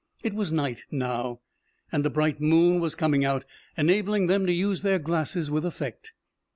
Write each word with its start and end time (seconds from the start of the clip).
It 0.23 0.33
was 0.33 0.51
night 0.51 0.85
now, 0.89 1.41
and 1.91 2.03
a 2.03 2.09
bright 2.09 2.41
moon 2.41 2.79
was 2.79 2.95
coming 2.95 3.23
out, 3.23 3.45
enabling 3.77 4.25
them 4.25 4.47
to 4.47 4.51
use 4.51 4.81
their 4.81 4.97
glasses 4.97 5.51
with 5.51 5.63
effect. 5.63 6.13